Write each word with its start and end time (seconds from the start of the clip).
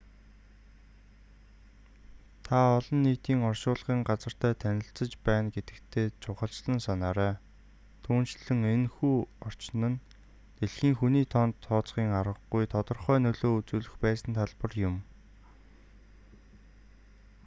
та 2.45 2.57
олон 2.77 2.97
нийтийн 3.05 3.39
оршуулгын 3.49 3.99
газартай 4.09 4.53
танилцаж 4.63 5.11
байгаа 5.25 5.53
гэдэгтээ 5.55 6.05
чухалчлан 6.23 6.79
санаарай 6.87 7.33
түүнчлэн 8.03 8.59
энэ 8.73 8.87
хүү 8.95 9.17
орчин 9.47 9.77
нь 9.91 10.01
дэлхийн 10.57 10.95
хүний 10.97 11.25
тоонд 11.33 11.55
тооцхийн 11.65 12.11
аргагүй 12.19 12.63
тодорхой 12.73 13.17
нөлөө 13.25 13.51
үзүүлэх 13.59 13.95
байсан 14.03 14.31
талбар 14.39 14.73
юм 14.89 14.95